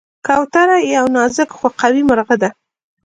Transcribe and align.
کوتره 0.27 0.77
یو 0.95 1.05
نازک 1.15 1.49
خو 1.57 1.67
قوي 1.79 2.01
مرغه 2.09 2.35
ده. 2.41 2.49